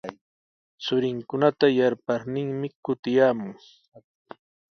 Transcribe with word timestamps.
Churinkuna 0.83 1.47
kuyaparninmi 1.59 2.67
kutiykaamun. 2.83 3.51